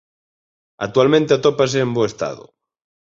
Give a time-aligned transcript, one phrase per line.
[0.85, 2.45] Actualmente atópase en bo estado.